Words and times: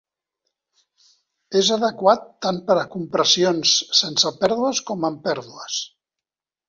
És 1.59 1.67
adequat 1.75 2.25
tant 2.47 2.59
per 2.69 2.77
a 2.85 2.87
compressions 2.95 3.75
sense 3.99 4.33
pèrdues 4.47 4.83
com 4.89 5.07
amb 5.11 5.21
pèrdues. 5.29 5.77